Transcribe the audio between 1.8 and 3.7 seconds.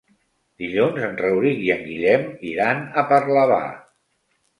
Guillem iran a Parlavà.